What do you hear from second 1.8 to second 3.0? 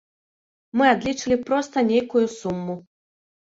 нейкую суму.